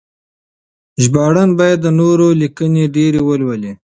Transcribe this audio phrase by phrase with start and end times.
[1.03, 3.71] ژباړن باید د نورو لیکنې ډېرې ولولي.